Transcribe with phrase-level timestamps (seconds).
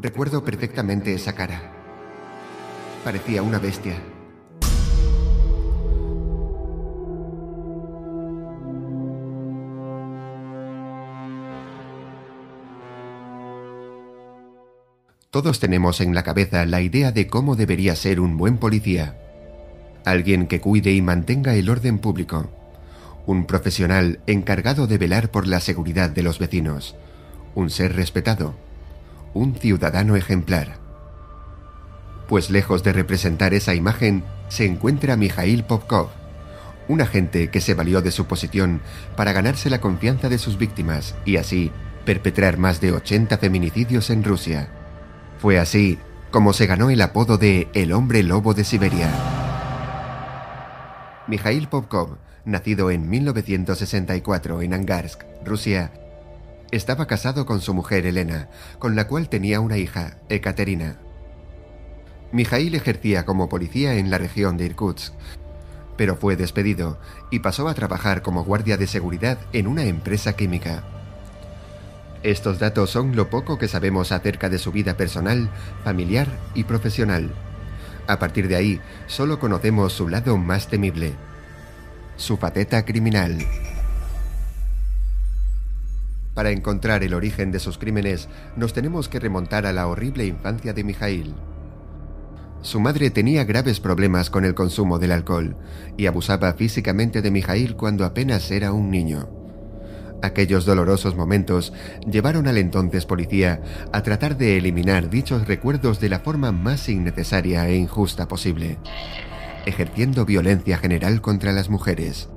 [0.00, 1.72] Recuerdo perfectamente esa cara.
[3.04, 3.96] Parecía una bestia.
[15.34, 19.18] Todos tenemos en la cabeza la idea de cómo debería ser un buen policía.
[20.04, 22.50] Alguien que cuide y mantenga el orden público.
[23.26, 26.94] Un profesional encargado de velar por la seguridad de los vecinos.
[27.56, 28.63] Un ser respetado.
[29.34, 30.78] Un ciudadano ejemplar.
[32.28, 36.10] Pues lejos de representar esa imagen, se encuentra Mikhail Popkov,
[36.86, 38.80] un agente que se valió de su posición
[39.16, 41.72] para ganarse la confianza de sus víctimas y así
[42.04, 44.68] perpetrar más de 80 feminicidios en Rusia.
[45.40, 45.98] Fue así
[46.30, 49.10] como se ganó el apodo de El hombre lobo de Siberia.
[51.26, 55.90] Mikhail Popkov, nacido en 1964 en Angarsk, Rusia,
[56.74, 60.98] estaba casado con su mujer Elena, con la cual tenía una hija, Ekaterina.
[62.32, 65.14] Mikhail ejercía como policía en la región de Irkutsk,
[65.96, 66.98] pero fue despedido
[67.30, 70.82] y pasó a trabajar como guardia de seguridad en una empresa química.
[72.24, 75.50] Estos datos son lo poco que sabemos acerca de su vida personal,
[75.84, 77.30] familiar y profesional.
[78.08, 81.12] A partir de ahí, solo conocemos su lado más temible,
[82.16, 83.38] su pateta criminal.
[86.34, 90.72] Para encontrar el origen de sus crímenes, nos tenemos que remontar a la horrible infancia
[90.72, 91.34] de Mijail.
[92.60, 95.56] Su madre tenía graves problemas con el consumo del alcohol
[95.96, 99.28] y abusaba físicamente de Mijail cuando apenas era un niño.
[100.22, 101.72] Aquellos dolorosos momentos
[102.10, 103.60] llevaron al entonces policía
[103.92, 108.78] a tratar de eliminar dichos recuerdos de la forma más innecesaria e injusta posible,
[109.66, 112.30] ejerciendo violencia general contra las mujeres.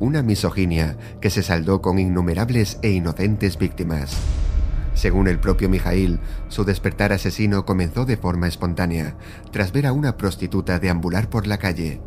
[0.00, 4.16] Una misoginia que se saldó con innumerables e inocentes víctimas.
[4.94, 9.16] Según el propio Mijail, su despertar asesino comenzó de forma espontánea,
[9.52, 12.00] tras ver a una prostituta deambular por la calle.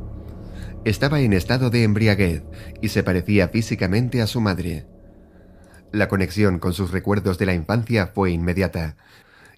[0.86, 2.44] Estaba en estado de embriaguez
[2.81, 4.88] y se parecía físicamente a su madre.
[5.91, 8.96] La conexión con sus recuerdos de la infancia fue inmediata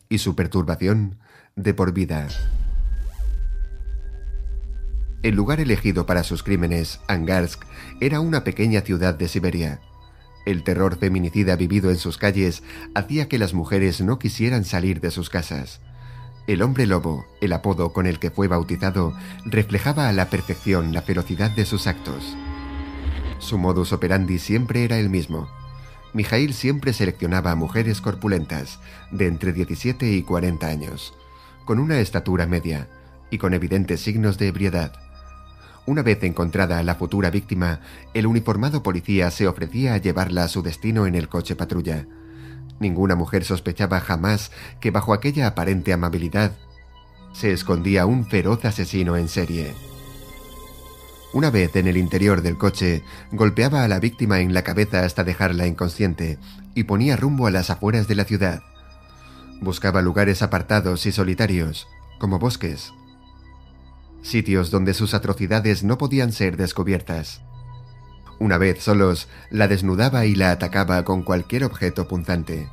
[0.10, 1.20] y su perturbación
[1.56, 2.28] de por vida.
[5.24, 7.64] El lugar elegido para sus crímenes, Angarsk,
[8.02, 9.80] era una pequeña ciudad de Siberia.
[10.46, 12.62] El terror feminicida vivido en sus calles
[12.94, 15.80] hacía que las mujeres no quisieran salir de sus casas.
[16.46, 19.14] El hombre lobo, el apodo con el que fue bautizado,
[19.46, 22.36] reflejaba a la perfección la ferocidad de sus actos.
[23.40, 25.48] Su modus operandi siempre era el mismo.
[26.12, 31.14] Mijail siempre seleccionaba a mujeres corpulentas, de entre 17 y 40 años,
[31.64, 32.90] con una estatura media
[33.32, 35.13] y con evidentes signos de ebriedad.
[35.86, 37.82] Una vez encontrada a la futura víctima,
[38.14, 42.08] el uniformado policía se ofrecía a llevarla a su destino en el coche patrulla.
[42.80, 46.54] Ninguna mujer sospechaba jamás que bajo aquella aparente amabilidad
[47.34, 49.74] se escondía un feroz asesino en serie.
[51.34, 55.24] Una vez en el interior del coche, golpeaba a la víctima en la cabeza hasta
[55.24, 56.38] dejarla inconsciente
[56.76, 58.62] y ponía rumbo a las afueras de la ciudad.
[59.60, 61.88] Buscaba lugares apartados y solitarios,
[62.20, 62.94] como bosques,
[64.24, 67.42] sitios donde sus atrocidades no podían ser descubiertas.
[68.40, 72.70] Una vez solos, la desnudaba y la atacaba con cualquier objeto punzante.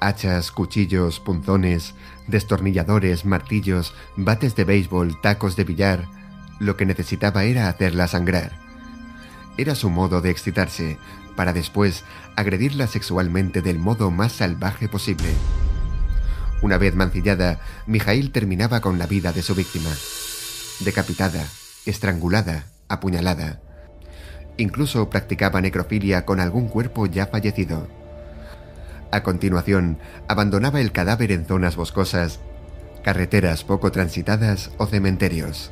[0.00, 1.94] Hachas, cuchillos, punzones,
[2.26, 6.08] destornilladores, martillos, bates de béisbol, tacos de billar.
[6.60, 8.52] Lo que necesitaba era hacerla sangrar.
[9.56, 10.98] Era su modo de excitarse,
[11.36, 12.04] para después
[12.36, 15.28] agredirla sexualmente del modo más salvaje posible.
[16.62, 19.90] Una vez mancillada, Mijail terminaba con la vida de su víctima.
[20.80, 21.46] Decapitada,
[21.86, 23.60] estrangulada, apuñalada.
[24.56, 27.86] Incluso practicaba necrofilia con algún cuerpo ya fallecido.
[29.12, 32.40] A continuación, abandonaba el cadáver en zonas boscosas,
[33.04, 35.70] carreteras poco transitadas o cementerios.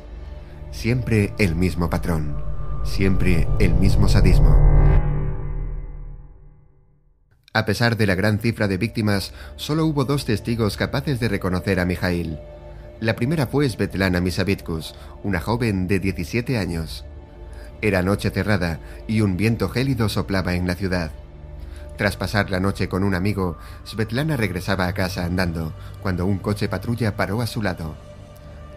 [0.71, 2.37] Siempre el mismo patrón,
[2.85, 4.57] siempre el mismo sadismo.
[7.51, 11.79] A pesar de la gran cifra de víctimas, solo hubo dos testigos capaces de reconocer
[11.79, 12.39] a Mijail.
[13.03, 17.03] La primera fue Svetlana Misavitkus, una joven de 17 años.
[17.81, 18.79] Era noche cerrada
[19.09, 21.11] y un viento gélido soplaba en la ciudad.
[21.97, 26.69] Tras pasar la noche con un amigo, Svetlana regresaba a casa andando, cuando un coche
[26.69, 27.97] patrulla paró a su lado.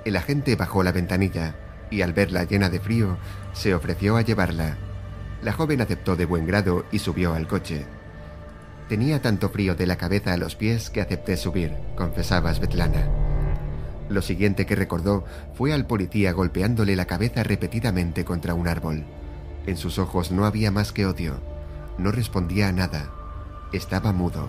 [0.04, 1.54] El agente bajó la ventanilla
[1.88, 3.18] y al verla llena de frío,
[3.52, 4.76] se ofreció a llevarla.
[5.40, 7.86] La joven aceptó de buen grado y subió al coche.
[8.88, 13.25] Tenía tanto frío de la cabeza a los pies que acepté subir, confesaba Svetlana.
[14.08, 15.24] Lo siguiente que recordó
[15.54, 19.04] fue al policía golpeándole la cabeza repetidamente contra un árbol.
[19.66, 21.40] En sus ojos no había más que odio.
[21.98, 23.10] No respondía a nada.
[23.72, 24.48] Estaba mudo,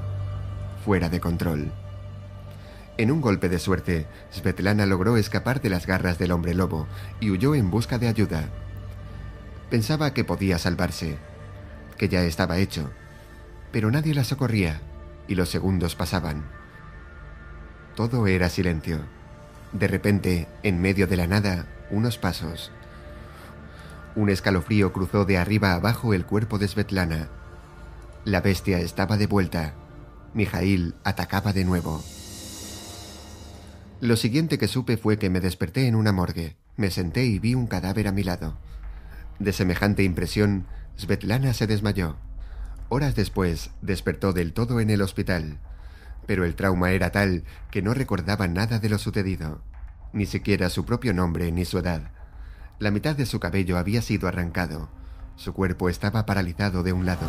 [0.85, 1.71] fuera de control.
[2.97, 6.87] En un golpe de suerte, Svetlana logró escapar de las garras del hombre lobo
[7.19, 8.49] y huyó en busca de ayuda.
[9.69, 11.17] Pensaba que podía salvarse,
[11.97, 12.89] que ya estaba hecho,
[13.71, 14.81] pero nadie la socorría
[15.27, 16.45] y los segundos pasaban.
[17.95, 19.16] Todo era silencio.
[19.73, 22.71] De repente, en medio de la nada, unos pasos.
[24.15, 27.29] Un escalofrío cruzó de arriba abajo el cuerpo de Svetlana.
[28.25, 29.73] La bestia estaba de vuelta.
[30.33, 32.03] Mijail atacaba de nuevo.
[33.99, 36.55] Lo siguiente que supe fue que me desperté en una morgue.
[36.75, 38.57] Me senté y vi un cadáver a mi lado.
[39.39, 40.65] De semejante impresión,
[40.97, 42.17] Svetlana se desmayó.
[42.89, 45.59] Horas después, despertó del todo en el hospital.
[46.27, 49.63] Pero el trauma era tal que no recordaba nada de lo sucedido,
[50.13, 52.11] ni siquiera su propio nombre ni su edad.
[52.79, 54.89] La mitad de su cabello había sido arrancado.
[55.35, 57.27] Su cuerpo estaba paralizado de un lado.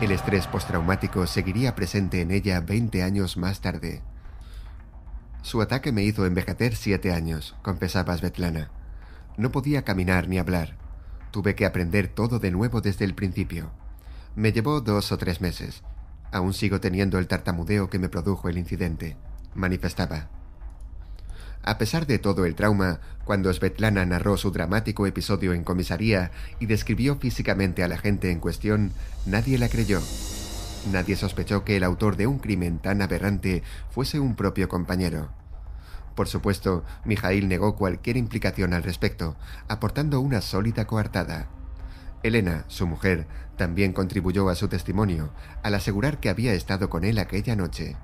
[0.00, 4.02] El estrés postraumático seguiría presente en ella 20 años más tarde.
[5.42, 8.70] Su ataque me hizo envejecer siete años, confesaba Svetlana.
[9.36, 10.76] No podía caminar ni hablar.
[11.30, 13.70] Tuve que aprender todo de nuevo desde el principio.
[14.34, 15.82] Me llevó dos o tres meses.
[16.32, 19.16] Aún sigo teniendo el tartamudeo que me produjo el incidente,
[19.54, 20.28] manifestaba.
[21.62, 26.66] A pesar de todo el trauma, cuando Svetlana narró su dramático episodio en comisaría y
[26.66, 28.92] describió físicamente a la gente en cuestión,
[29.26, 30.00] nadie la creyó.
[30.90, 35.28] Nadie sospechó que el autor de un crimen tan aberrante fuese un propio compañero.
[36.14, 39.36] Por supuesto, Mijail negó cualquier implicación al respecto,
[39.68, 41.48] aportando una sólida coartada.
[42.22, 43.26] Elena, su mujer,
[43.56, 45.32] también contribuyó a su testimonio,
[45.62, 47.96] al asegurar que había estado con él aquella noche.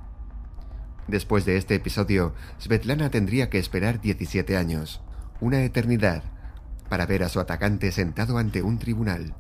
[1.07, 5.01] Después de este episodio, Svetlana tendría que esperar 17 años,
[5.41, 6.25] una eternidad,
[6.89, 9.35] para ver a su atacante sentado ante un tribunal.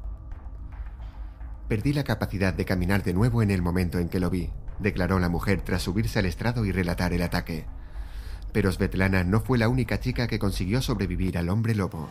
[1.68, 5.18] Perdí la capacidad de caminar de nuevo en el momento en que lo vi, declaró
[5.18, 7.66] la mujer tras subirse al estrado y relatar el ataque.
[8.52, 12.08] Pero Svetlana no fue la única chica que consiguió sobrevivir al hombre lobo.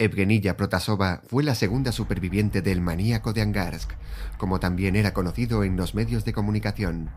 [0.00, 3.90] Evgenia Protasova fue la segunda superviviente del maníaco de Angarsk,
[4.36, 7.10] como también era conocido en los medios de comunicación.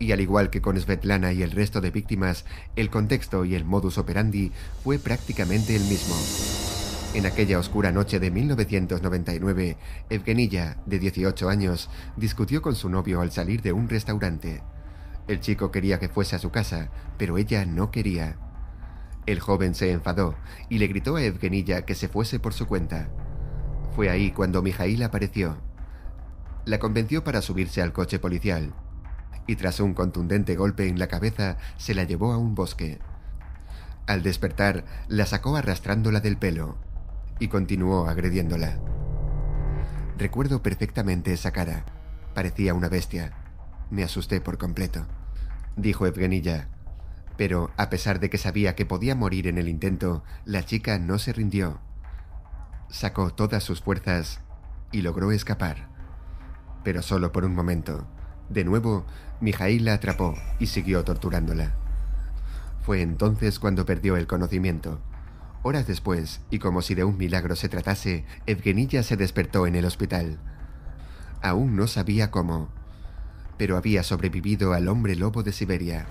[0.00, 3.64] Y al igual que con Svetlana y el resto de víctimas, el contexto y el
[3.64, 4.50] modus operandi
[4.82, 6.16] fue prácticamente el mismo.
[7.14, 9.76] En aquella oscura noche de 1999,
[10.08, 14.62] Evgenia, de 18 años, discutió con su novio al salir de un restaurante.
[15.28, 18.49] El chico quería que fuese a su casa, pero ella no quería.
[19.26, 20.34] El joven se enfadó
[20.68, 23.08] y le gritó a Evgenia que se fuese por su cuenta.
[23.94, 25.58] Fue ahí cuando Mijail apareció.
[26.64, 28.74] La convenció para subirse al coche policial
[29.46, 33.00] y tras un contundente golpe en la cabeza se la llevó a un bosque.
[34.06, 36.76] Al despertar, la sacó arrastrándola del pelo
[37.38, 38.78] y continuó agrediéndola.
[40.18, 41.84] Recuerdo perfectamente esa cara.
[42.34, 43.32] Parecía una bestia.
[43.90, 45.06] Me asusté por completo,
[45.76, 46.68] dijo Evgenia.
[47.40, 51.18] Pero, a pesar de que sabía que podía morir en el intento, la chica no
[51.18, 51.80] se rindió.
[52.90, 54.42] Sacó todas sus fuerzas
[54.92, 55.88] y logró escapar.
[56.84, 58.06] Pero solo por un momento.
[58.50, 59.06] De nuevo,
[59.40, 61.76] Mijail la atrapó y siguió torturándola.
[62.82, 65.00] Fue entonces cuando perdió el conocimiento
[65.62, 69.86] Horas después, y como si de un milagro se tratase, Evgenia se despertó en el
[69.86, 70.38] hospital.
[71.40, 72.68] Aún no sabía cómo,
[73.56, 76.04] pero había sobrevivido al hombre lobo de Siberia.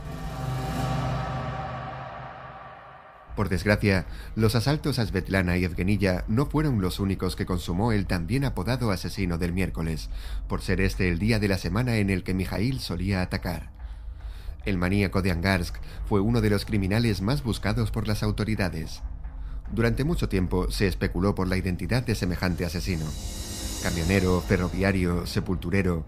[3.39, 4.05] Por desgracia,
[4.35, 8.91] los asaltos a Svetlana y Evgenia no fueron los únicos que consumó el también apodado
[8.91, 10.09] asesino del miércoles,
[10.49, 13.71] por ser este el día de la semana en el que Mijail solía atacar.
[14.65, 15.73] El maníaco de Angarsk
[16.05, 19.03] fue uno de los criminales más buscados por las autoridades.
[19.71, 23.05] Durante mucho tiempo se especuló por la identidad de semejante asesino.
[23.81, 26.03] Camionero, ferroviario, sepulturero.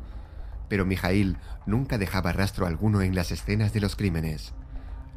[0.68, 4.52] Pero Mijail nunca dejaba rastro alguno en las escenas de los crímenes.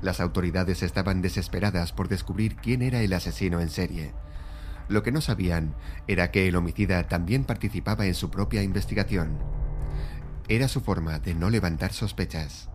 [0.04, 4.12] Las autoridades estaban desesperadas por descubrir quién era el asesino en serie.
[4.86, 5.74] Lo que no sabían
[6.06, 9.38] era que el homicida también participaba en su propia investigación.
[10.46, 12.68] Era su forma de no levantar sospechas.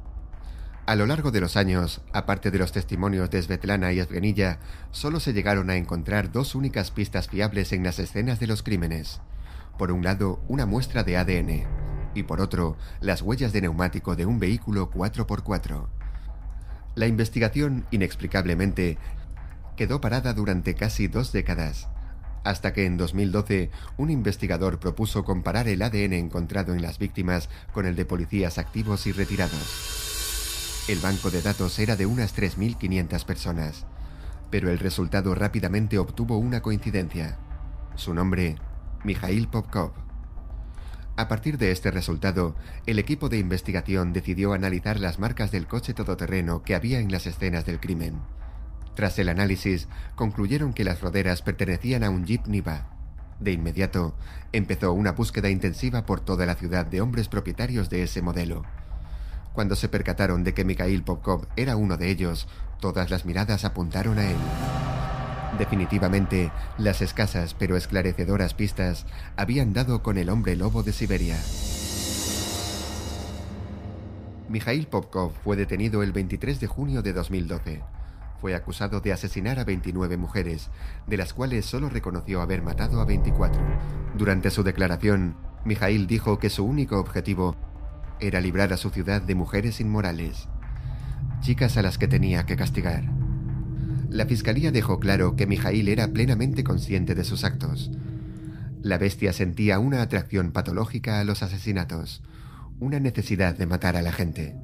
[0.88, 4.57] A lo largo de los años, aparte de los testimonios de Svetlana y Evgenia,
[4.89, 9.21] solo se llegaron a encontrar dos únicas pistas fiables en las escenas de los crímenes.
[9.77, 11.67] Por un lado, una muestra de ADN,
[12.15, 15.99] y por otro, las huellas de neumático de un vehículo 4x4.
[17.00, 18.98] La investigación, inexplicablemente,
[19.77, 21.88] quedó parada durante casi dos décadas,
[22.44, 27.86] hasta que en 2012 un investigador propuso comparar el ADN encontrado en las víctimas con
[27.86, 30.84] el de policías activos y retirados.
[30.89, 33.86] El banco de datos era de unas 3.500 personas,
[34.51, 37.38] pero el resultado rápidamente obtuvo una coincidencia.
[37.96, 38.58] Su nombre,
[39.06, 40.09] Mikhail Popkov.
[41.20, 45.94] A partir de este resultado, el equipo de investigación decidió analizar las marcas del coche
[45.94, 48.22] todoterreno que había en las escenas del crimen.
[48.96, 52.88] Tras el análisis, concluyeron que las roderas pertenecían a un Jeep Niva.
[53.38, 54.16] De inmediato,
[54.54, 58.64] empezó una búsqueda intensiva por toda la ciudad de hombres propietarios de ese modelo.
[59.52, 62.48] Cuando se percataron de que Mikhail Popkov era uno de ellos,
[62.80, 64.38] todas las miradas apuntaron a él.
[65.60, 71.38] Definitivamente, las escasas pero esclarecedoras pistas habían dado con el hombre lobo de Siberia.
[74.48, 77.84] Mikhail Popkov fue detenido el 23 de junio de 2012.
[78.39, 80.70] Fue acusado de asesinar a 29 mujeres,
[81.08, 83.62] de las cuales solo reconoció haber matado a 24.
[84.18, 85.36] Durante su declaración,
[85.66, 87.58] Mikhail dijo que su único objetivo
[88.22, 90.48] era librar a su ciudad de mujeres inmorales,
[91.42, 93.19] chicas a las que tenía que castigar.
[94.10, 97.92] La fiscalía dejó claro que Mijail era plenamente consciente de sus actos.
[98.82, 102.24] La bestia sentía una atracción patológica a los asesinatos,
[102.80, 104.56] una necesidad de matar a la gente.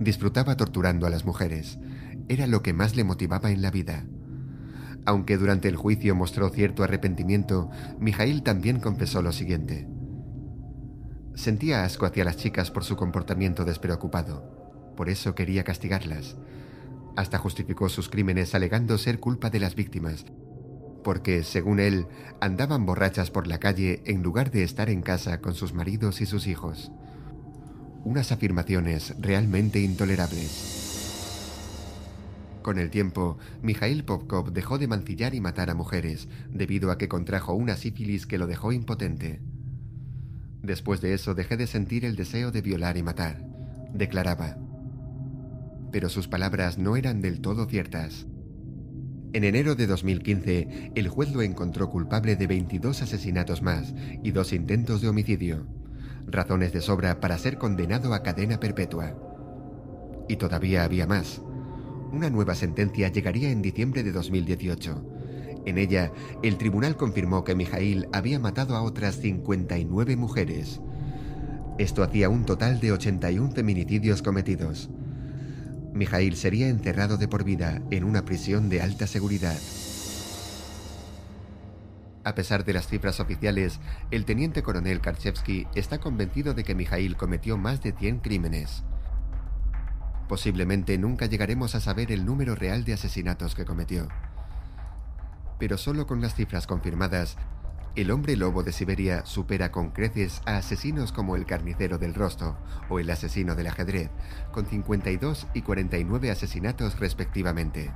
[0.00, 1.78] Disfrutaba torturando a las mujeres.
[2.28, 4.04] Era lo que más le motivaba en la vida.
[5.06, 9.86] Aunque durante el juicio mostró cierto arrepentimiento, Mijail también confesó lo siguiente.
[11.34, 14.92] Sentía asco hacia las chicas por su comportamiento despreocupado.
[14.96, 16.36] Por eso quería castigarlas.
[17.16, 20.24] Hasta justificó sus crímenes alegando ser culpa de las víctimas,
[21.02, 22.06] porque, según él,
[22.40, 26.26] andaban borrachas por la calle en lugar de estar en casa con sus maridos y
[26.26, 26.92] sus hijos.
[28.04, 30.78] Unas afirmaciones realmente intolerables.
[32.62, 37.08] Con el tiempo, Mikhail Popkov dejó de mancillar y matar a mujeres, debido a que
[37.08, 39.40] contrajo una sífilis que lo dejó impotente.
[40.62, 43.42] Después de eso dejé de sentir el deseo de violar y matar,
[43.94, 44.58] declaraba
[45.90, 48.26] pero sus palabras no eran del todo ciertas.
[49.32, 53.94] En enero de 2015, el juez lo encontró culpable de 22 asesinatos más
[54.24, 55.66] y dos intentos de homicidio,
[56.26, 59.16] razones de sobra para ser condenado a cadena perpetua.
[60.28, 61.42] Y todavía había más.
[62.12, 65.04] Una nueva sentencia llegaría en diciembre de 2018.
[65.64, 66.10] En ella,
[66.42, 70.80] el tribunal confirmó que Mijail había matado a otras 59 mujeres.
[71.78, 74.90] Esto hacía un total de 81 feminicidios cometidos.
[75.92, 79.58] Mijail sería encerrado de por vida en una prisión de alta seguridad.
[82.22, 83.80] A pesar de las cifras oficiales,
[84.10, 88.84] el teniente coronel Karchevsky está convencido de que Mijail cometió más de 100 crímenes.
[90.28, 94.06] Posiblemente nunca llegaremos a saber el número real de asesinatos que cometió.
[95.58, 97.36] Pero solo con las cifras confirmadas,
[97.96, 102.54] el hombre lobo de Siberia supera con creces a asesinos como el carnicero del Rostov
[102.88, 104.10] o el asesino del ajedrez,
[104.52, 107.90] con 52 y 49 asesinatos respectivamente,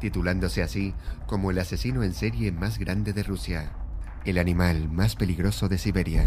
[0.00, 0.94] titulándose así
[1.26, 3.72] como el asesino en serie más grande de Rusia,
[4.24, 6.24] el animal más peligroso de Siberia.